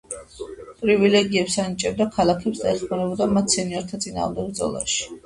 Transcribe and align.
პრივილეგიებს 0.77 1.57
ანიჭებდა 1.63 2.07
ქალაქებს 2.15 2.63
და 2.63 2.71
ეხმარებოდა 2.77 3.29
მათ 3.35 3.55
სენიორთა 3.57 4.01
წინააღმდეგ 4.07 4.49
ბრძოლაში. 4.57 5.07